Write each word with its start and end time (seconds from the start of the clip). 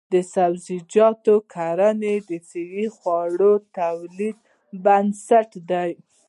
د 0.13 0.15
سبزیجاتو 0.33 1.35
کرنه 1.53 2.13
د 2.29 2.31
صحي 2.49 2.85
خوړو 2.97 3.53
د 3.59 3.63
تولید 3.77 4.37
بنسټ 4.85 5.49
دی. 5.69 5.91